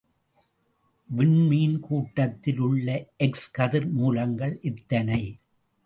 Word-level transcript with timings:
விண்மீன் 1.09 1.79
கூட்டத்தில் 1.79 2.59
உள்ள 2.59 2.87
எக்ஸ் 3.17 3.51
கதிர் 3.51 3.89
மூலங்கள் 3.89 4.59
எத்தனை? 4.61 5.21